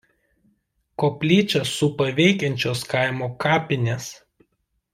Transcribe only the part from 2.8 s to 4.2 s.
kaimo kapinės.